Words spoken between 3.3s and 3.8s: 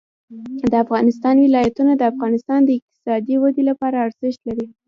ودې